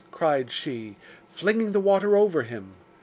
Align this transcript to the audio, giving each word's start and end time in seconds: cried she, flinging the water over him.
cried 0.09 0.51
she, 0.51 0.95
flinging 1.29 1.73
the 1.73 1.79
water 1.79 2.17
over 2.17 2.41
him. 2.41 2.71